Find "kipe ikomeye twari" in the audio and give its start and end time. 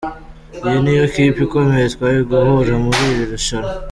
1.13-2.19